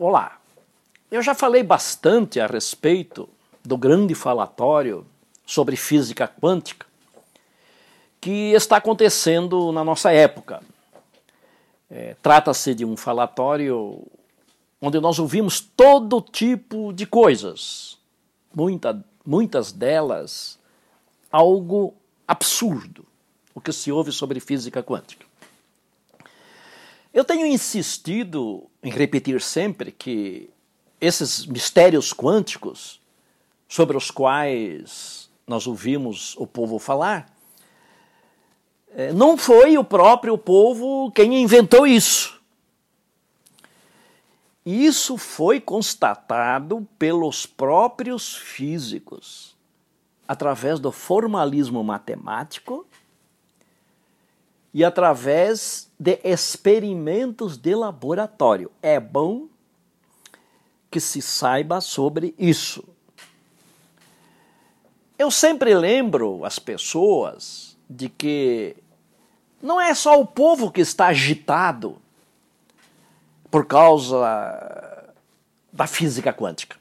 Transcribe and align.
Olá, 0.00 0.38
eu 1.10 1.20
já 1.20 1.34
falei 1.34 1.64
bastante 1.64 2.38
a 2.38 2.46
respeito 2.46 3.28
do 3.64 3.76
grande 3.76 4.14
falatório 4.14 5.04
sobre 5.44 5.74
física 5.74 6.28
quântica 6.28 6.86
que 8.20 8.52
está 8.52 8.76
acontecendo 8.76 9.72
na 9.72 9.82
nossa 9.82 10.12
época. 10.12 10.62
É, 11.90 12.14
Trata-se 12.22 12.76
de 12.76 12.84
um 12.84 12.96
falatório 12.96 14.00
onde 14.80 15.00
nós 15.00 15.18
ouvimos 15.18 15.58
todo 15.58 16.20
tipo 16.20 16.92
de 16.92 17.04
coisas, 17.04 17.98
muita, 18.54 19.04
muitas 19.26 19.72
delas 19.72 20.60
algo 21.28 21.92
absurdo, 22.24 23.04
o 23.52 23.60
que 23.60 23.72
se 23.72 23.90
ouve 23.90 24.12
sobre 24.12 24.38
física 24.38 24.80
quântica. 24.80 25.27
Eu 27.18 27.24
tenho 27.24 27.44
insistido 27.44 28.70
em 28.80 28.92
repetir 28.92 29.42
sempre 29.42 29.90
que 29.90 30.48
esses 31.00 31.46
mistérios 31.46 32.12
quânticos 32.12 33.00
sobre 33.66 33.96
os 33.96 34.08
quais 34.08 35.28
nós 35.44 35.66
ouvimos 35.66 36.36
o 36.36 36.46
povo 36.46 36.78
falar, 36.78 37.28
é, 38.94 39.12
não 39.12 39.36
foi 39.36 39.76
o 39.76 39.82
próprio 39.82 40.38
povo 40.38 41.10
quem 41.10 41.42
inventou 41.42 41.88
isso. 41.88 42.40
Isso 44.64 45.16
foi 45.16 45.60
constatado 45.60 46.86
pelos 46.96 47.46
próprios 47.46 48.36
físicos, 48.36 49.56
através 50.28 50.78
do 50.78 50.92
formalismo 50.92 51.82
matemático 51.82 52.86
e 54.78 54.84
através 54.84 55.90
de 55.98 56.20
experimentos 56.22 57.56
de 57.56 57.74
laboratório. 57.74 58.70
É 58.80 59.00
bom 59.00 59.48
que 60.88 61.00
se 61.00 61.20
saiba 61.20 61.80
sobre 61.80 62.32
isso. 62.38 62.84
Eu 65.18 65.32
sempre 65.32 65.74
lembro 65.74 66.44
as 66.44 66.60
pessoas 66.60 67.76
de 67.90 68.08
que 68.08 68.76
não 69.60 69.80
é 69.80 69.92
só 69.94 70.20
o 70.20 70.24
povo 70.24 70.70
que 70.70 70.80
está 70.80 71.08
agitado 71.08 72.00
por 73.50 73.66
causa 73.66 75.12
da 75.72 75.88
física 75.88 76.32
quântica. 76.32 76.76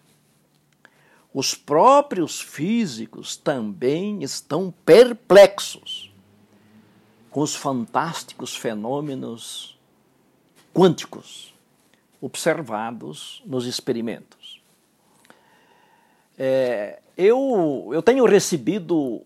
Os 1.34 1.56
próprios 1.56 2.40
físicos 2.40 3.36
também 3.36 4.22
estão 4.22 4.72
perplexos 4.86 6.07
com 7.38 7.44
os 7.44 7.56
fantásticos 7.56 8.56
fenômenos 8.56 9.78
quânticos 10.74 11.54
observados 12.20 13.44
nos 13.46 13.68
experimentos. 13.68 14.60
É, 16.36 17.00
eu, 17.16 17.92
eu 17.94 18.02
tenho 18.02 18.26
recebido 18.26 19.22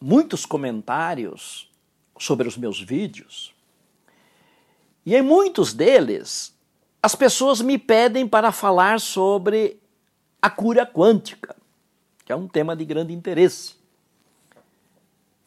muitos 0.00 0.46
comentários 0.46 1.68
sobre 2.16 2.46
os 2.46 2.56
meus 2.56 2.80
vídeos, 2.80 3.52
e 5.04 5.16
em 5.16 5.22
muitos 5.22 5.74
deles 5.74 6.54
as 7.02 7.16
pessoas 7.16 7.60
me 7.60 7.76
pedem 7.76 8.24
para 8.28 8.52
falar 8.52 9.00
sobre 9.00 9.80
a 10.40 10.48
cura 10.48 10.86
quântica, 10.86 11.56
que 12.24 12.30
é 12.30 12.36
um 12.36 12.46
tema 12.46 12.76
de 12.76 12.84
grande 12.84 13.12
interesse. 13.12 13.77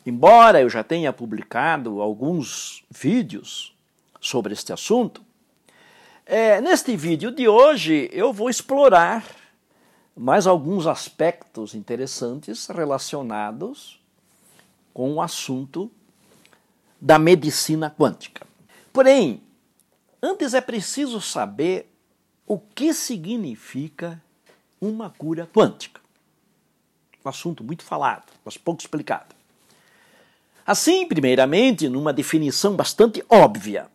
Embora 0.05 0.59
eu 0.59 0.69
já 0.69 0.83
tenha 0.83 1.13
publicado 1.13 2.01
alguns 2.01 2.83
vídeos 2.89 3.75
sobre 4.19 4.53
este 4.53 4.73
assunto, 4.73 5.23
é, 6.25 6.59
neste 6.59 6.95
vídeo 6.95 7.31
de 7.31 7.47
hoje 7.47 8.09
eu 8.11 8.33
vou 8.33 8.49
explorar 8.49 9.23
mais 10.17 10.47
alguns 10.47 10.87
aspectos 10.87 11.75
interessantes 11.75 12.67
relacionados 12.67 14.01
com 14.91 15.13
o 15.13 15.21
assunto 15.21 15.91
da 16.99 17.19
medicina 17.19 17.89
quântica. 17.89 18.45
Porém, 18.91 19.41
antes 20.21 20.53
é 20.53 20.61
preciso 20.61 21.21
saber 21.21 21.91
o 22.47 22.57
que 22.57 22.93
significa 22.93 24.21
uma 24.79 25.11
cura 25.11 25.47
quântica. 25.53 26.01
Um 27.23 27.29
assunto 27.29 27.63
muito 27.63 27.83
falado, 27.83 28.31
mas 28.43 28.57
pouco 28.57 28.81
explicado. 28.81 29.40
Assim, 30.65 31.07
primeiramente, 31.07 31.89
numa 31.89 32.13
definição 32.13 32.75
bastante 32.75 33.23
óbvia, 33.29 33.87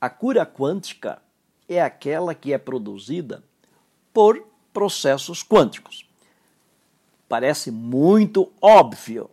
a 0.00 0.08
cura 0.08 0.46
quântica 0.46 1.20
é 1.68 1.82
aquela 1.82 2.34
que 2.34 2.52
é 2.52 2.58
produzida 2.58 3.42
por 4.12 4.46
processos 4.72 5.42
quânticos. 5.42 6.08
Parece 7.28 7.70
muito 7.70 8.52
óbvio, 8.62 9.28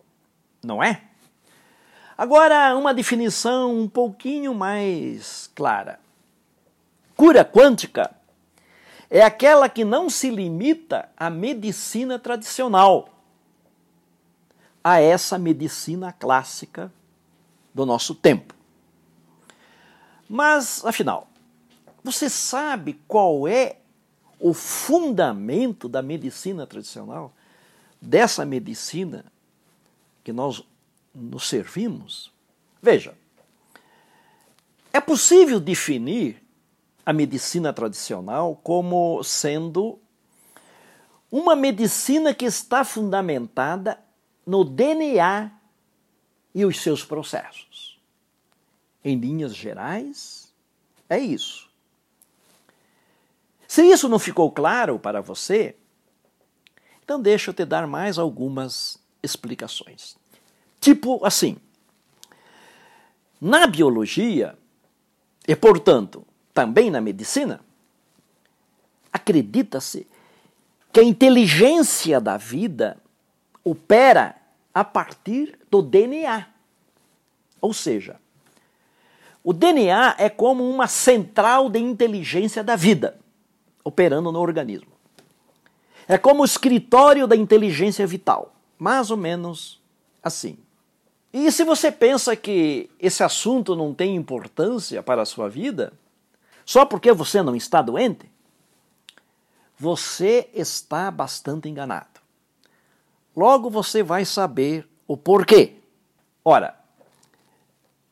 não 0.62 0.82
é? 0.82 1.02
Agora, 2.18 2.76
uma 2.76 2.92
definição 2.92 3.76
um 3.76 3.88
pouquinho 3.88 4.54
mais 4.54 5.50
clara. 5.54 6.00
Cura 7.16 7.44
quântica 7.44 8.10
é 9.08 9.22
aquela 9.22 9.68
que 9.68 9.84
não 9.84 10.10
se 10.10 10.28
limita 10.30 11.08
à 11.16 11.30
medicina 11.30 12.18
tradicional, 12.18 13.13
a 14.84 15.00
essa 15.00 15.38
medicina 15.38 16.12
clássica 16.12 16.92
do 17.72 17.86
nosso 17.86 18.14
tempo. 18.14 18.54
Mas, 20.28 20.84
afinal, 20.84 21.26
você 22.02 22.28
sabe 22.28 23.00
qual 23.08 23.48
é 23.48 23.78
o 24.38 24.52
fundamento 24.52 25.88
da 25.88 26.02
medicina 26.02 26.66
tradicional? 26.66 27.32
Dessa 27.98 28.44
medicina 28.44 29.24
que 30.22 30.32
nós 30.32 30.62
nos 31.14 31.48
servimos? 31.48 32.30
Veja, 32.82 33.16
é 34.92 35.00
possível 35.00 35.58
definir 35.58 36.42
a 37.06 37.12
medicina 37.12 37.72
tradicional 37.72 38.60
como 38.62 39.22
sendo 39.24 39.98
uma 41.30 41.56
medicina 41.56 42.34
que 42.34 42.44
está 42.44 42.84
fundamentada 42.84 44.03
no 44.46 44.64
DNA 44.64 45.50
e 46.54 46.64
os 46.64 46.80
seus 46.80 47.04
processos. 47.04 47.98
Em 49.04 49.16
linhas 49.16 49.54
gerais, 49.54 50.52
é 51.08 51.18
isso. 51.18 51.68
Se 53.66 53.82
isso 53.82 54.08
não 54.08 54.18
ficou 54.18 54.50
claro 54.50 54.98
para 54.98 55.20
você, 55.20 55.74
então 57.02 57.20
deixa 57.20 57.50
eu 57.50 57.54
te 57.54 57.64
dar 57.64 57.86
mais 57.86 58.18
algumas 58.18 58.98
explicações. 59.22 60.16
Tipo 60.80 61.24
assim, 61.24 61.56
na 63.40 63.66
biologia, 63.66 64.56
e 65.46 65.56
portanto 65.56 66.24
também 66.52 66.90
na 66.90 67.00
medicina, 67.00 67.60
acredita-se 69.12 70.06
que 70.92 71.00
a 71.00 71.04
inteligência 71.04 72.20
da 72.20 72.36
vida 72.36 72.96
opera 73.64 74.36
a 74.72 74.84
partir 74.84 75.58
do 75.70 75.80
DNA. 75.80 76.46
Ou 77.60 77.72
seja, 77.72 78.20
o 79.42 79.52
DNA 79.52 80.16
é 80.18 80.28
como 80.28 80.68
uma 80.68 80.86
central 80.86 81.68
de 81.68 81.78
inteligência 81.78 82.62
da 82.62 82.76
vida 82.76 83.18
operando 83.82 84.32
no 84.32 84.40
organismo. 84.40 84.92
É 86.08 86.18
como 86.18 86.42
o 86.42 86.44
escritório 86.44 87.26
da 87.26 87.36
inteligência 87.36 88.06
vital, 88.06 88.54
mais 88.78 89.10
ou 89.10 89.16
menos 89.16 89.80
assim. 90.22 90.58
E 91.32 91.50
se 91.50 91.64
você 91.64 91.90
pensa 91.90 92.36
que 92.36 92.88
esse 92.98 93.22
assunto 93.22 93.74
não 93.74 93.92
tem 93.92 94.14
importância 94.14 95.02
para 95.02 95.22
a 95.22 95.26
sua 95.26 95.48
vida, 95.48 95.92
só 96.64 96.86
porque 96.86 97.12
você 97.12 97.42
não 97.42 97.54
está 97.54 97.82
doente, 97.82 98.30
você 99.78 100.48
está 100.54 101.10
bastante 101.10 101.68
enganado. 101.68 102.13
Logo 103.36 103.68
você 103.68 104.02
vai 104.02 104.24
saber 104.24 104.86
o 105.06 105.16
porquê. 105.16 105.76
Ora, 106.44 106.78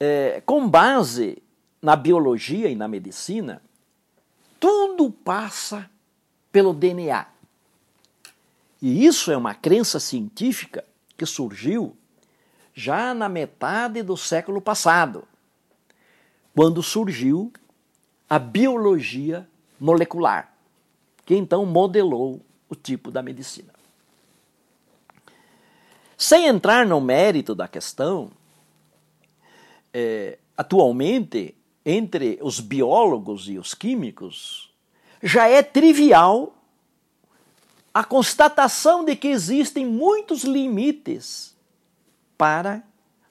é, 0.01 0.43
com 0.45 0.69
base 0.69 1.43
na 1.81 1.95
biologia 1.95 2.69
e 2.69 2.75
na 2.75 2.89
medicina, 2.89 3.63
tudo 4.59 5.11
passa 5.11 5.89
pelo 6.51 6.73
DNA. 6.73 7.27
E 8.81 9.07
isso 9.07 9.31
é 9.31 9.37
uma 9.37 9.55
crença 9.55 10.01
científica 10.01 10.85
que 11.17 11.25
surgiu 11.25 11.97
já 12.75 13.15
na 13.15 13.29
metade 13.29 14.03
do 14.03 14.17
século 14.17 14.61
passado, 14.61 15.25
quando 16.55 16.83
surgiu 16.83 17.53
a 18.29 18.39
biologia 18.39 19.47
molecular, 19.79 20.53
que 21.25 21.35
então 21.35 21.67
modelou 21.67 22.41
o 22.69 22.75
tipo 22.75 23.11
da 23.11 23.23
medicina. 23.23 23.73
Sem 26.33 26.47
entrar 26.47 26.87
no 26.87 26.99
mérito 26.99 27.55
da 27.55 27.69
questão, 27.69 28.31
é, 29.93 30.39
atualmente 30.57 31.55
entre 31.85 32.39
os 32.41 32.59
biólogos 32.59 33.51
e 33.51 33.59
os 33.59 33.75
químicos, 33.75 34.73
já 35.23 35.47
é 35.47 35.63
trivial 35.63 36.57
a 37.93 38.03
constatação 38.03 39.05
de 39.05 39.15
que 39.15 39.29
existem 39.29 39.85
muitos 39.85 40.43
limites 40.43 41.55
para 42.39 42.83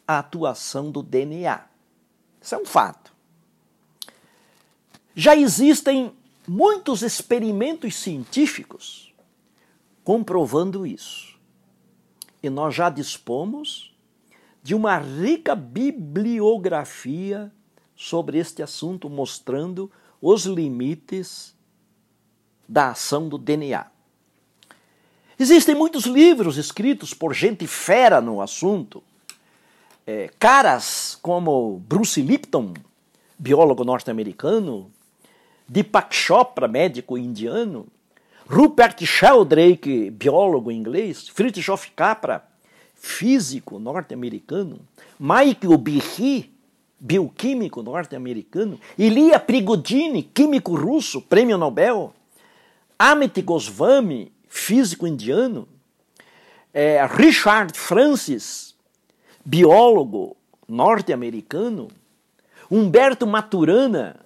a 0.07 0.19
atuação 0.19 0.91
do 0.91 1.01
DNA. 1.01 1.59
Isso 2.39 2.53
é 2.53 2.57
um 2.59 2.65
fato. 2.67 3.11
Já 5.15 5.35
existem 5.35 6.13
muitos 6.47 7.01
experimentos 7.01 7.95
científicos 7.95 9.11
comprovando 10.03 10.85
isso. 10.85 11.30
E 12.41 12.49
nós 12.49 12.73
já 12.73 12.89
dispomos 12.89 13.93
de 14.63 14.75
uma 14.75 14.97
rica 14.97 15.55
bibliografia 15.55 17.51
sobre 17.95 18.37
este 18.37 18.63
assunto, 18.63 19.09
mostrando 19.09 19.91
os 20.21 20.45
limites 20.45 21.55
da 22.67 22.89
ação 22.89 23.27
do 23.27 23.37
DNA. 23.37 23.85
Existem 25.37 25.73
muitos 25.73 26.05
livros 26.05 26.57
escritos 26.57 27.13
por 27.13 27.33
gente 27.33 27.65
fera 27.65 28.21
no 28.21 28.41
assunto. 28.41 29.03
É, 30.05 30.29
caras 30.39 31.17
como 31.21 31.79
Bruce 31.79 32.21
Lipton, 32.21 32.73
biólogo 33.37 33.83
norte-americano, 33.83 34.91
Deepak 35.67 36.15
Chopra, 36.15 36.67
médico 36.67 37.17
indiano, 37.17 37.87
Rupert 38.51 39.01
Sheldrake, 39.05 40.11
biólogo 40.11 40.73
inglês, 40.73 41.29
Fritjof 41.29 41.89
Capra, 41.95 42.45
físico 42.93 43.79
norte-americano, 43.79 44.81
Michael 45.17 45.77
Behe, 45.77 46.49
bioquímico 46.99 47.81
norte-americano, 47.81 48.77
Ilia 48.97 49.39
Prigogine, 49.39 50.21
químico 50.21 50.75
russo, 50.75 51.21
prêmio 51.21 51.57
Nobel, 51.57 52.13
Amit 52.99 53.41
Goswami, 53.41 54.33
físico 54.49 55.07
indiano, 55.07 55.65
é, 56.73 57.05
Richard 57.05 57.77
Francis, 57.77 58.75
biólogo 59.45 60.35
norte-americano, 60.67 61.87
Humberto 62.69 63.25
Maturana, 63.25 64.19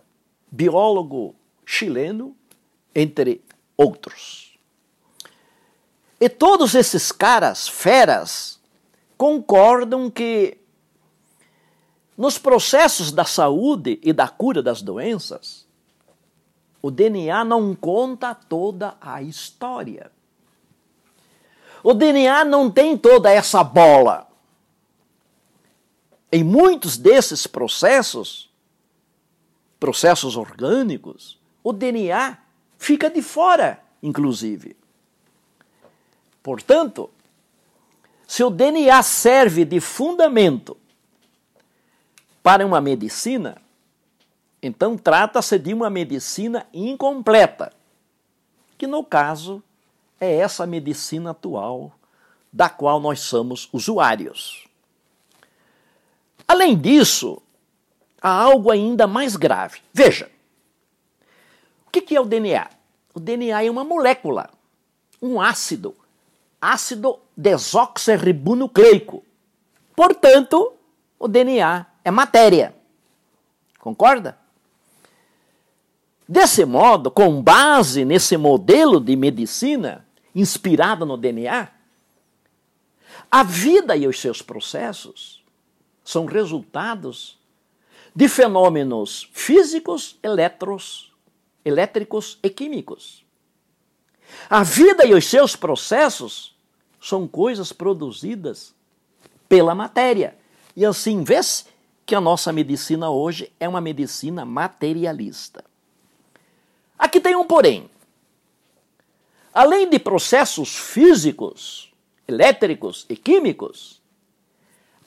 biólogo 0.51 1.35
chileno, 1.63 2.35
entre 2.95 3.41
outros. 3.77 4.57
E 6.19 6.29
todos 6.29 6.75
esses 6.75 7.11
caras, 7.11 7.67
feras, 7.67 8.59
concordam 9.17 10.09
que 10.09 10.57
nos 12.17 12.37
processos 12.37 13.11
da 13.11 13.25
saúde 13.25 13.99
e 14.01 14.13
da 14.13 14.27
cura 14.27 14.63
das 14.63 14.81
doenças, 14.81 15.65
o 16.81 16.89
DNA 16.89 17.43
não 17.43 17.75
conta 17.75 18.33
toda 18.33 18.95
a 19.01 19.21
história. 19.21 20.11
O 21.83 21.93
DNA 21.93 22.45
não 22.45 22.71
tem 22.71 22.97
toda 22.97 23.29
essa 23.29 23.63
bola. 23.63 24.27
Em 26.31 26.43
muitos 26.43 26.97
desses 26.97 27.45
processos, 27.45 28.49
processos 29.79 30.37
orgânicos, 30.37 31.39
o 31.63 31.73
DNA 31.73 32.37
fica 32.77 33.09
de 33.09 33.21
fora, 33.21 33.81
inclusive. 34.01 34.75
Portanto, 36.41 37.09
se 38.27 38.43
o 38.43 38.49
DNA 38.49 39.01
serve 39.03 39.65
de 39.65 39.79
fundamento 39.79 40.77
para 42.41 42.65
uma 42.65 42.79
medicina, 42.79 43.57
então 44.61 44.97
trata-se 44.97 45.57
de 45.57 45.73
uma 45.73 45.89
medicina 45.89 46.65
incompleta, 46.73 47.73
que 48.77 48.87
no 48.87 49.03
caso 49.03 49.63
é 50.19 50.35
essa 50.35 50.65
medicina 50.65 51.31
atual 51.31 51.91
da 52.51 52.69
qual 52.69 52.99
nós 52.99 53.19
somos 53.19 53.67
usuários. 53.73 54.65
Além 56.47 56.77
disso, 56.77 57.41
há 58.21 58.29
algo 58.29 58.71
ainda 58.71 59.07
mais 59.07 59.35
grave. 59.35 59.81
Veja, 59.93 60.31
o 61.99 62.01
que 62.01 62.15
é 62.15 62.21
o 62.21 62.25
DNA? 62.25 62.69
O 63.13 63.19
DNA 63.19 63.63
é 63.63 63.69
uma 63.69 63.83
molécula, 63.83 64.49
um 65.21 65.39
ácido, 65.39 65.95
ácido 66.59 67.19
desoxirribonucleico. 67.35 69.23
Portanto, 69.95 70.73
o 71.17 71.27
DNA 71.27 71.85
é 72.03 72.11
matéria. 72.11 72.75
Concorda? 73.79 74.37
Desse 76.27 76.65
modo, 76.65 77.11
com 77.11 77.41
base 77.41 78.03
nesse 78.03 78.35
modelo 78.35 78.99
de 78.99 79.15
medicina, 79.15 80.05
inspirada 80.33 81.05
no 81.05 81.17
DNA, 81.17 81.69
a 83.29 83.43
vida 83.43 83.95
e 83.95 84.07
os 84.07 84.19
seus 84.19 84.41
processos 84.41 85.43
são 86.03 86.25
resultados 86.25 87.39
de 88.15 88.27
fenômenos 88.27 89.29
físicos, 89.33 90.17
eletros, 90.23 91.14
elétricos 91.65 92.37
e 92.43 92.49
químicos. 92.49 93.25
A 94.49 94.63
vida 94.63 95.05
e 95.05 95.13
os 95.13 95.25
seus 95.25 95.55
processos 95.55 96.55
são 97.01 97.27
coisas 97.27 97.73
produzidas 97.73 98.73
pela 99.49 99.75
matéria. 99.75 100.37
E 100.75 100.85
assim 100.85 101.23
vê-se 101.23 101.65
que 102.05 102.15
a 102.15 102.21
nossa 102.21 102.53
medicina 102.53 103.09
hoje 103.09 103.51
é 103.59 103.67
uma 103.67 103.81
medicina 103.81 104.45
materialista. 104.45 105.63
Aqui 106.97 107.19
tem 107.19 107.35
um 107.35 107.45
porém. 107.45 107.89
Além 109.53 109.89
de 109.89 109.97
processos 109.97 110.75
físicos, 110.75 111.91
elétricos 112.27 113.05
e 113.09 113.15
químicos, 113.15 114.01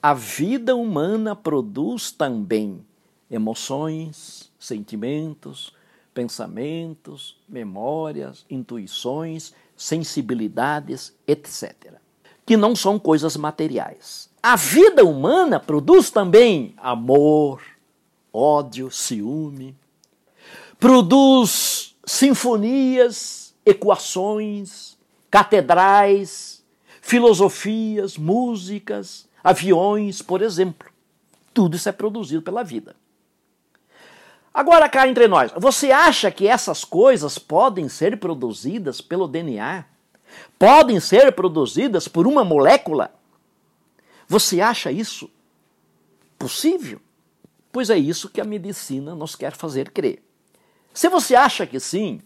a 0.03 0.15
vida 0.15 0.75
humana 0.75 1.37
produz 1.37 2.11
também 2.11 2.85
emoções, 3.31 4.51
sentimentos, 4.59 5.75
pensamentos, 6.19 7.37
memórias, 7.49 8.45
intuições, 8.51 9.55
sensibilidades, 9.77 11.15
etc., 11.29 11.93
que 12.45 12.57
não 12.57 12.75
são 12.75 12.99
coisas 12.99 13.37
materiais. 13.37 14.29
A 14.43 14.57
vida 14.57 15.05
humana 15.05 15.61
produz 15.61 16.11
também 16.11 16.75
amor, 16.77 17.63
ódio, 18.33 18.91
ciúme, 18.91 19.77
produz 20.81 21.95
sinfonias, 22.05 23.55
equações, 23.65 24.99
catedrais, 25.31 26.65
filosofias, 27.01 28.19
músicas, 28.19 29.29
aviões, 29.45 30.21
por 30.21 30.43
exemplo. 30.43 30.91
Tudo 31.55 31.77
isso 31.77 31.89
é 31.89 31.93
produzido 31.93 32.43
pela 32.43 32.65
vida. 32.65 32.97
Agora, 34.53 34.89
cá 34.89 35.07
entre 35.07 35.29
nós, 35.29 35.53
você 35.57 35.93
acha 35.93 36.31
que 36.31 36.49
essas 36.49 36.85
coisas 36.85 37.39
podem 37.39 37.89
ser 37.89 38.19
produzidas 38.19 39.01
pelo 39.01 39.29
DNA? 39.29 39.85
Podem 40.59 41.01
ser 41.01 41.33
produzidas 41.33 42.09
por 42.09 42.27
uma 42.27 42.45
molécula? 42.45 43.13
Você 44.27 44.61
acha 44.61 44.91
isso 44.91 45.31
possível? 46.39 47.01
Pois 47.71 47.91
é 47.91 47.97
isso 47.97 48.29
que 48.29 48.41
a 48.41 48.45
medicina 48.45 49.15
nos 49.15 49.37
quer 49.37 49.55
fazer 49.55 49.91
crer. 49.91 50.23
Se 50.93 51.09
você 51.09 51.35
acha 51.35 51.67
que 51.67 51.79
sim, 51.79 52.21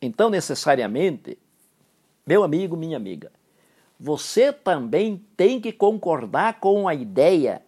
então, 0.00 0.28
necessariamente, 0.28 1.38
meu 2.26 2.44
amigo, 2.44 2.76
minha 2.76 2.96
amiga, 2.96 3.32
você 3.98 4.52
também 4.52 5.24
tem 5.36 5.60
que 5.60 5.72
concordar 5.72 6.60
com 6.60 6.86
a 6.86 6.94
ideia 6.94 7.62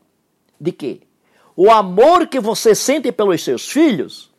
de 0.60 0.72
que 0.72 1.05
o 1.56 1.70
amor 1.70 2.26
que 2.28 2.38
você 2.38 2.74
sente 2.74 3.10
pelos 3.10 3.42
seus 3.42 3.68
filhos 3.68 4.30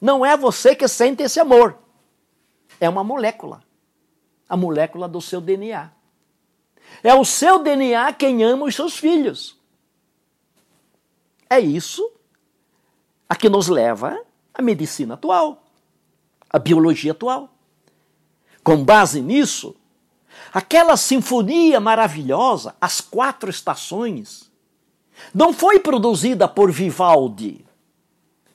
não 0.00 0.24
é 0.24 0.36
você 0.36 0.74
que 0.74 0.86
sente 0.86 1.22
esse 1.22 1.40
amor. 1.40 1.76
É 2.80 2.88
uma 2.88 3.02
molécula. 3.02 3.62
A 4.48 4.56
molécula 4.56 5.08
do 5.08 5.20
seu 5.20 5.40
DNA. 5.40 5.90
É 7.02 7.12
o 7.14 7.24
seu 7.24 7.62
DNA 7.62 8.12
quem 8.12 8.44
ama 8.44 8.66
os 8.66 8.74
seus 8.74 8.96
filhos. 8.96 9.58
É 11.50 11.58
isso 11.58 12.10
a 13.28 13.34
que 13.34 13.48
nos 13.48 13.68
leva 13.68 14.18
à 14.52 14.62
medicina 14.62 15.14
atual 15.14 15.64
a 16.54 16.58
biologia 16.60 17.10
atual. 17.10 17.48
Com 18.62 18.84
base 18.84 19.20
nisso, 19.20 19.74
aquela 20.52 20.96
sinfonia 20.96 21.80
maravilhosa, 21.80 22.76
As 22.80 23.00
Quatro 23.00 23.50
Estações, 23.50 24.52
não 25.34 25.52
foi 25.52 25.80
produzida 25.80 26.48
por 26.48 26.70
Vivaldi, 26.70 27.64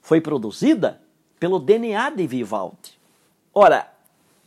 foi 0.01 0.20
produzida 0.20 1.01
pelo 1.39 1.60
DNA 1.60 2.10
de 2.12 2.28
Vivaldi. 2.28 2.98
Ora, 3.54 3.92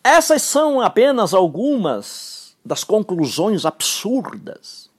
essas 0.02 0.42
são 0.42 0.80
apenas 0.80 1.32
algumas 1.32 2.56
das 2.64 2.84
conclusões 2.84 3.64
absurdas 3.64 4.90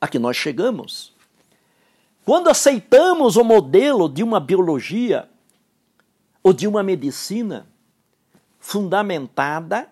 a 0.00 0.08
que 0.08 0.18
nós 0.18 0.36
chegamos. 0.36 1.12
Quando 2.24 2.48
aceitamos 2.48 3.36
o 3.36 3.44
modelo 3.44 4.08
de 4.08 4.22
uma 4.22 4.40
biologia 4.40 5.28
ou 6.42 6.52
de 6.52 6.66
uma 6.66 6.82
medicina 6.82 7.66
fundamentada 8.60 9.88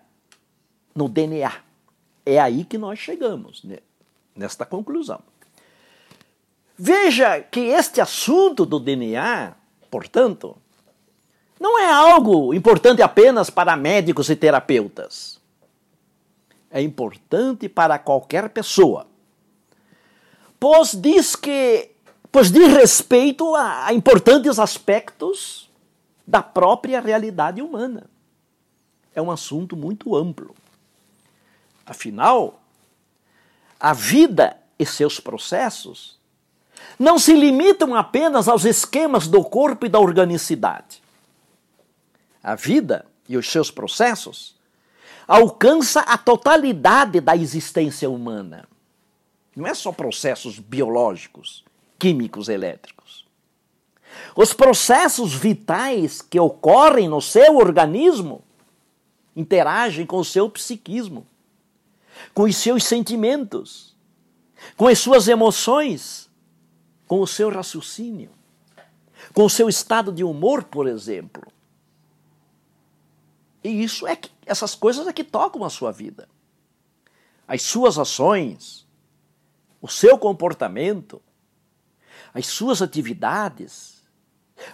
no 0.95 1.07
DNA. 1.07 1.51
É 2.25 2.39
aí 2.39 2.63
que 2.63 2.77
nós 2.77 2.99
chegamos, 2.99 3.63
né? 3.63 3.77
nesta 4.35 4.65
conclusão. 4.65 5.21
Veja 6.77 7.41
que 7.41 7.61
este 7.61 8.01
assunto 8.01 8.65
do 8.65 8.79
DNA, 8.79 9.55
portanto, 9.89 10.57
não 11.59 11.79
é 11.79 11.89
algo 11.89 12.53
importante 12.53 13.01
apenas 13.01 13.49
para 13.49 13.77
médicos 13.77 14.29
e 14.29 14.35
terapeutas. 14.35 15.39
É 16.69 16.81
importante 16.81 17.69
para 17.69 17.97
qualquer 17.97 18.49
pessoa. 18.49 19.07
Pois 20.59 20.91
diz 20.91 21.35
que 21.35 21.91
pois 22.29 22.51
diz 22.51 22.67
respeito 22.73 23.55
a, 23.55 23.85
a 23.85 23.93
importantes 23.93 24.59
aspectos 24.59 25.69
da 26.27 26.43
própria 26.43 26.99
realidade 26.99 27.61
humana. 27.61 28.09
É 29.13 29.21
um 29.21 29.31
assunto 29.31 29.77
muito 29.77 30.13
amplo. 30.13 30.53
Afinal, 31.85 32.59
a 33.79 33.93
vida 33.93 34.57
e 34.77 34.85
seus 34.85 35.17
processos 35.17 36.19
não 36.97 37.19
se 37.19 37.33
limitam 37.33 37.93
apenas 37.93 38.47
aos 38.47 38.65
esquemas 38.65 39.27
do 39.27 39.43
corpo 39.43 39.85
e 39.85 39.89
da 39.89 39.99
organicidade. 39.99 41.01
A 42.41 42.55
vida 42.55 43.05
e 43.27 43.37
os 43.37 43.51
seus 43.51 43.71
processos 43.71 44.55
alcança 45.27 46.01
a 46.01 46.17
totalidade 46.17 47.19
da 47.19 47.35
existência 47.35 48.09
humana. 48.09 48.67
Não 49.55 49.65
é 49.65 49.73
só 49.73 49.91
processos 49.91 50.59
biológicos, 50.59 51.63
químicos, 51.97 52.49
elétricos. 52.49 53.25
Os 54.35 54.53
processos 54.53 55.33
vitais 55.33 56.21
que 56.21 56.39
ocorrem 56.39 57.07
no 57.07 57.21
seu 57.21 57.57
organismo 57.57 58.43
interagem 59.35 60.05
com 60.05 60.17
o 60.17 60.25
seu 60.25 60.49
psiquismo 60.49 61.25
com 62.33 62.43
os 62.43 62.55
seus 62.55 62.83
sentimentos, 62.83 63.95
com 64.75 64.87
as 64.87 64.99
suas 64.99 65.27
emoções, 65.27 66.24
com 67.07 67.21
o 67.21 67.27
seu 67.27 67.49
raciocínio, 67.49 68.29
com 69.33 69.45
o 69.45 69.49
seu 69.49 69.69
estado 69.69 70.11
de 70.11 70.23
humor, 70.23 70.63
por 70.63 70.87
exemplo. 70.87 71.51
E 73.63 73.83
isso 73.83 74.07
é 74.07 74.15
que 74.15 74.29
essas 74.45 74.75
coisas 74.75 75.07
é 75.07 75.13
que 75.13 75.23
tocam 75.23 75.63
a 75.63 75.69
sua 75.69 75.91
vida. 75.91 76.27
As 77.47 77.61
suas 77.61 77.97
ações, 77.97 78.87
o 79.81 79.87
seu 79.87 80.17
comportamento, 80.17 81.21
as 82.33 82.47
suas 82.47 82.81
atividades, 82.81 84.03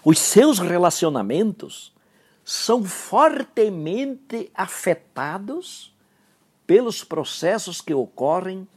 os 0.03 0.19
seus 0.19 0.59
relacionamentos 0.59 1.93
são 2.43 2.83
fortemente 2.83 4.51
afetados 4.53 5.93
pelos 6.65 7.03
processos 7.03 7.81
que 7.81 7.93
ocorrem 7.93 8.67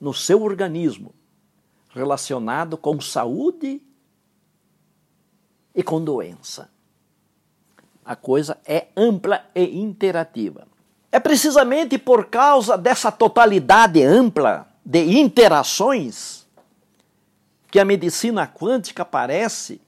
no 0.00 0.14
seu 0.14 0.42
organismo 0.42 1.14
relacionado 1.94 2.76
com 2.76 3.00
saúde 3.00 3.80
e 5.74 5.82
com 5.82 6.02
doença. 6.02 6.68
A 8.04 8.14
coisa 8.14 8.58
é 8.66 8.88
ampla 8.96 9.46
e 9.54 9.78
interativa. 9.80 10.66
É 11.10 11.18
precisamente 11.18 11.96
por 11.96 12.26
causa 12.26 12.76
dessa 12.76 13.10
totalidade 13.10 14.02
ampla 14.02 14.68
de 14.84 15.18
interações 15.18 16.46
que 17.70 17.78
a 17.78 17.84
medicina 17.84 18.46
quântica 18.46 19.02
aparece 19.02 19.80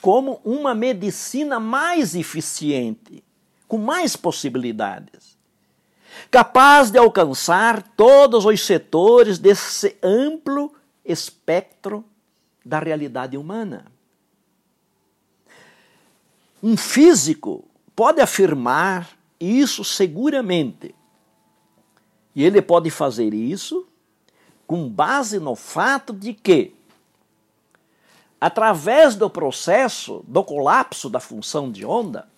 como 0.00 0.40
uma 0.44 0.74
medicina 0.74 1.60
mais 1.60 2.14
eficiente, 2.14 3.22
com 3.68 3.78
mais 3.78 4.16
possibilidades 4.16 5.32
capaz 6.30 6.90
de 6.90 6.98
alcançar 6.98 7.82
todos 7.96 8.44
os 8.44 8.64
setores 8.64 9.38
desse 9.38 9.96
amplo 10.02 10.72
espectro 11.04 12.04
da 12.64 12.78
realidade 12.78 13.36
humana. 13.36 13.86
Um 16.62 16.76
físico 16.76 17.64
pode 17.94 18.20
afirmar 18.20 19.10
isso 19.40 19.84
seguramente. 19.84 20.94
E 22.34 22.44
ele 22.44 22.62
pode 22.62 22.90
fazer 22.90 23.34
isso 23.34 23.86
com 24.66 24.88
base 24.88 25.38
no 25.38 25.54
fato 25.54 26.12
de 26.12 26.32
que, 26.32 26.74
através 28.40 29.16
do 29.16 29.28
processo 29.28 30.24
do 30.26 30.42
colapso 30.42 31.10
da 31.10 31.20
função 31.20 31.70
de 31.70 31.84
onda, 31.84 32.28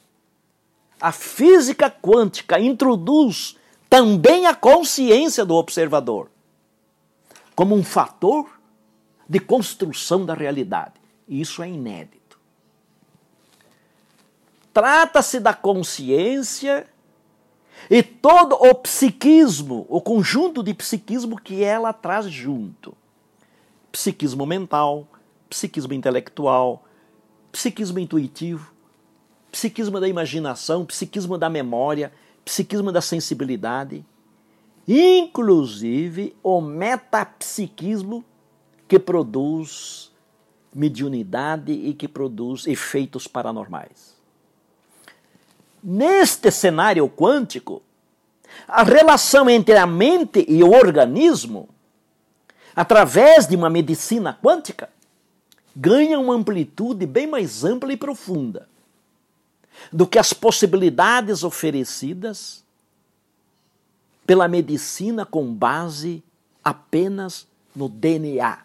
a 1.00 1.12
física 1.12 1.90
quântica 1.90 2.58
introduz 2.58 3.56
também 3.90 4.46
a 4.46 4.54
consciência 4.54 5.44
do 5.44 5.54
observador 5.54 6.30
como 7.54 7.74
um 7.74 7.84
fator 7.84 8.53
de 9.28 9.40
construção 9.40 10.24
da 10.24 10.34
realidade. 10.34 10.94
Isso 11.28 11.62
é 11.62 11.68
inédito. 11.68 12.38
Trata-se 14.72 15.38
da 15.38 15.54
consciência 15.54 16.86
e 17.90 18.02
todo 18.02 18.54
o 18.54 18.74
psiquismo, 18.74 19.86
o 19.88 20.00
conjunto 20.00 20.62
de 20.62 20.74
psiquismo 20.74 21.40
que 21.40 21.62
ela 21.62 21.92
traz 21.92 22.26
junto. 22.26 22.96
Psiquismo 23.92 24.44
mental, 24.44 25.06
psiquismo 25.48 25.92
intelectual, 25.92 26.84
psiquismo 27.52 27.98
intuitivo, 27.98 28.72
psiquismo 29.52 30.00
da 30.00 30.08
imaginação, 30.08 30.84
psiquismo 30.84 31.38
da 31.38 31.48
memória, 31.48 32.12
psiquismo 32.44 32.90
da 32.90 33.00
sensibilidade, 33.00 34.04
inclusive 34.88 36.34
o 36.42 36.60
metapsiquismo 36.60 38.24
que 38.86 38.98
produz 38.98 40.12
mediunidade 40.74 41.72
e 41.72 41.94
que 41.94 42.08
produz 42.08 42.66
efeitos 42.66 43.26
paranormais. 43.26 44.14
Neste 45.82 46.50
cenário 46.50 47.08
quântico, 47.08 47.82
a 48.66 48.82
relação 48.82 49.48
entre 49.48 49.76
a 49.76 49.86
mente 49.86 50.44
e 50.48 50.62
o 50.64 50.72
organismo, 50.72 51.68
através 52.74 53.46
de 53.46 53.54
uma 53.54 53.70
medicina 53.70 54.38
quântica, 54.42 54.88
ganha 55.76 56.18
uma 56.18 56.34
amplitude 56.34 57.06
bem 57.06 57.26
mais 57.26 57.64
ampla 57.64 57.92
e 57.92 57.96
profunda 57.96 58.68
do 59.92 60.06
que 60.06 60.18
as 60.18 60.32
possibilidades 60.32 61.42
oferecidas 61.42 62.64
pela 64.26 64.48
medicina 64.48 65.26
com 65.26 65.52
base 65.52 66.22
apenas 66.62 67.46
no 67.74 67.88
DNA. 67.88 68.58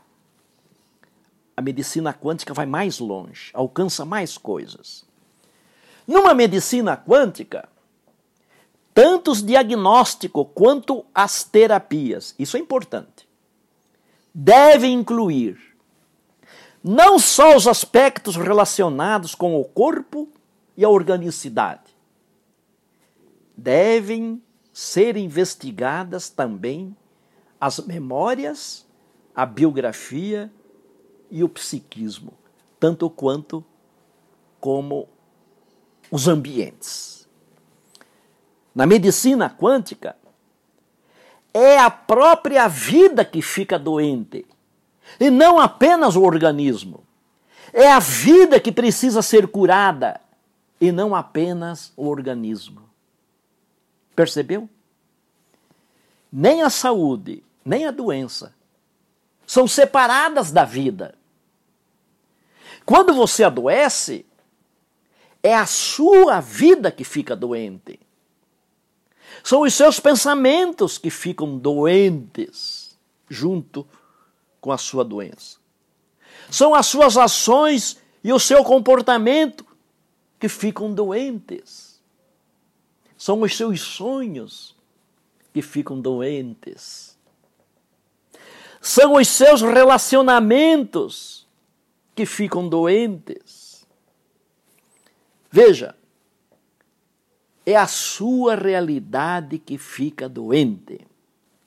A 1.59 1.61
medicina 1.61 2.13
quântica 2.13 2.53
vai 2.53 2.65
mais 2.65 2.99
longe, 2.99 3.51
alcança 3.53 4.05
mais 4.05 4.37
coisas. 4.37 5.03
Numa 6.07 6.33
medicina 6.33 6.95
quântica, 6.95 7.67
tanto 8.93 9.29
os 9.29 9.43
diagnósticos 9.43 10.47
quanto 10.55 11.05
as 11.13 11.43
terapias, 11.43 12.33
isso 12.39 12.55
é 12.55 12.61
importante, 12.61 13.27
devem 14.33 14.93
incluir 14.93 15.59
não 16.81 17.19
só 17.19 17.57
os 17.57 17.67
aspectos 17.67 18.37
relacionados 18.37 19.35
com 19.35 19.59
o 19.59 19.65
corpo 19.65 20.29
e 20.77 20.85
a 20.85 20.89
organicidade. 20.89 21.93
Devem 23.57 24.41
ser 24.71 25.17
investigadas 25.17 26.29
também 26.29 26.95
as 27.59 27.81
memórias, 27.81 28.87
a 29.35 29.45
biografia 29.45 30.49
e 31.29 31.43
o 31.43 31.49
psiquismo, 31.49 32.33
tanto 32.79 33.09
quanto 33.09 33.63
como 34.59 35.07
os 36.11 36.27
ambientes. 36.27 37.27
Na 38.73 38.85
medicina 38.85 39.49
quântica, 39.49 40.15
é 41.53 41.77
a 41.77 41.89
própria 41.89 42.67
vida 42.67 43.25
que 43.25 43.41
fica 43.41 43.77
doente, 43.77 44.45
e 45.19 45.29
não 45.29 45.59
apenas 45.59 46.15
o 46.15 46.23
organismo. 46.23 47.03
É 47.73 47.91
a 47.91 47.99
vida 47.99 48.59
que 48.59 48.71
precisa 48.71 49.21
ser 49.21 49.47
curada, 49.47 50.21
e 50.79 50.91
não 50.91 51.15
apenas 51.15 51.91
o 51.97 52.07
organismo. 52.07 52.89
Percebeu? 54.15 54.69
Nem 56.31 56.61
a 56.61 56.69
saúde, 56.69 57.43
nem 57.65 57.85
a 57.85 57.91
doença 57.91 58.53
são 59.49 59.67
separadas 59.67 60.51
da 60.51 60.63
vida. 60.63 61.15
Quando 62.85 63.13
você 63.13 63.43
adoece, 63.43 64.25
é 65.41 65.55
a 65.55 65.65
sua 65.65 66.39
vida 66.39 66.91
que 66.91 67.03
fica 67.03 67.35
doente. 67.35 67.99
São 69.43 69.61
os 69.61 69.73
seus 69.73 69.99
pensamentos 69.99 70.97
que 70.97 71.09
ficam 71.09 71.57
doentes 71.57 72.97
junto 73.29 73.87
com 74.59 74.71
a 74.71 74.77
sua 74.77 75.05
doença. 75.05 75.57
São 76.49 76.73
as 76.73 76.87
suas 76.87 77.15
ações 77.15 77.97
e 78.23 78.33
o 78.33 78.39
seu 78.39 78.63
comportamento 78.63 79.65
que 80.39 80.49
ficam 80.49 80.93
doentes. 80.93 82.01
São 83.17 83.41
os 83.41 83.55
seus 83.55 83.81
sonhos 83.81 84.75
que 85.53 85.61
ficam 85.61 85.99
doentes. 85.99 87.17
São 88.81 89.15
os 89.15 89.27
seus 89.27 89.61
relacionamentos 89.61 91.47
que 92.19 92.25
ficam 92.25 92.67
doentes. 92.67 93.87
Veja, 95.49 95.95
é 97.65 97.77
a 97.77 97.87
sua 97.87 98.55
realidade 98.55 99.57
que 99.57 99.77
fica 99.77 100.27
doente. 100.27 100.99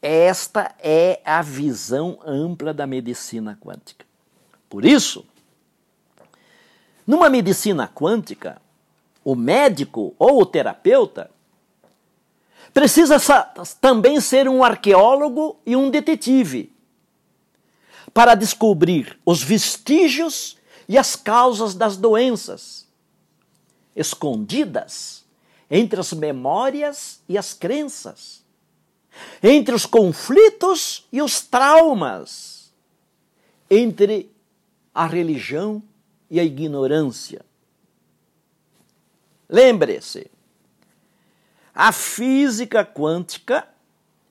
Esta 0.02 0.74
é 0.78 1.22
a 1.24 1.40
visão 1.40 2.18
ampla 2.22 2.74
da 2.74 2.86
medicina 2.86 3.58
quântica. 3.58 4.04
Por 4.68 4.84
isso, 4.84 5.24
numa 7.06 7.30
medicina 7.30 7.88
quântica, 7.88 8.60
o 9.24 9.34
médico 9.34 10.14
ou 10.18 10.42
o 10.42 10.44
terapeuta 10.44 11.30
precisa 12.74 13.16
também 13.80 14.20
ser 14.20 14.46
um 14.46 14.62
arqueólogo 14.62 15.56
e 15.64 15.74
um 15.74 15.88
detetive 15.88 16.71
para 18.12 18.34
descobrir 18.34 19.18
os 19.24 19.42
vestígios 19.42 20.56
e 20.88 20.98
as 20.98 21.16
causas 21.16 21.74
das 21.74 21.96
doenças 21.96 22.86
escondidas 23.94 25.24
entre 25.70 26.00
as 26.00 26.12
memórias 26.12 27.20
e 27.28 27.38
as 27.38 27.54
crenças, 27.54 28.44
entre 29.42 29.74
os 29.74 29.86
conflitos 29.86 31.06
e 31.10 31.22
os 31.22 31.40
traumas, 31.40 32.72
entre 33.70 34.30
a 34.94 35.06
religião 35.06 35.82
e 36.30 36.38
a 36.38 36.44
ignorância. 36.44 37.42
Lembre-se, 39.48 40.30
a 41.74 41.90
física 41.90 42.84
quântica 42.84 43.66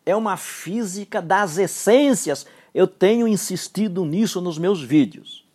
é 0.06 0.16
uma 0.16 0.38
física 0.38 1.22
das 1.22 1.58
essências. 1.58 2.46
Eu 2.74 2.88
tenho 2.88 3.28
insistido 3.28 4.06
nisso 4.06 4.40
nos 4.40 4.58
meus 4.58 4.82
vídeos. 4.82 5.46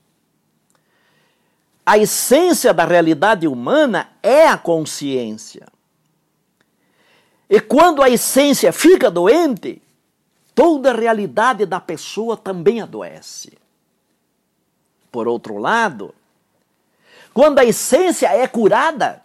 A 1.85 1.97
essência 1.97 2.75
da 2.75 2.85
realidade 2.85 3.47
humana 3.47 4.11
é 4.23 4.49
a 4.49 4.59
consciência. 4.59 5.69
E 7.49 7.61
quando 7.61 8.03
a 8.03 8.11
essência 8.11 8.73
fica 8.73 9.11
doente, 9.11 9.81
toda 10.55 10.91
a 10.91 10.97
realidade 10.97 11.65
da 11.65 11.81
pessoa 11.81 12.37
também 12.37 12.81
adoece. 12.81 13.57
Por 15.13 15.29
outro 15.29 15.59
lado, 15.59 16.15
quando 17.33 17.61
a 17.61 17.65
essência 17.65 18.27
é 18.29 18.49
curada, 18.49 19.23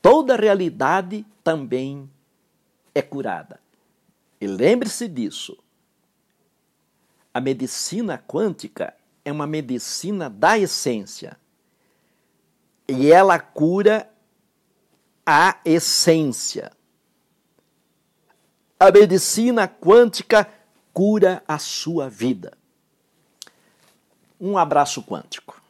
toda 0.00 0.34
a 0.34 0.36
realidade 0.36 1.26
também 1.42 2.08
é 2.94 3.02
curada. 3.02 3.58
E 4.40 4.46
lembre-se 4.46 5.08
disso. 5.08 5.58
A 7.32 7.40
medicina 7.40 8.18
quântica 8.18 8.94
é 9.24 9.32
uma 9.32 9.46
medicina 9.46 10.28
da 10.28 10.58
essência. 10.58 11.38
E 12.88 13.10
ela 13.10 13.38
cura 13.38 14.10
a 15.24 15.58
essência. 15.64 16.72
A 18.78 18.90
medicina 18.90 19.68
quântica 19.68 20.50
cura 20.92 21.42
a 21.46 21.58
sua 21.58 22.08
vida. 22.10 22.52
Um 24.40 24.58
abraço 24.58 25.02
quântico. 25.02 25.61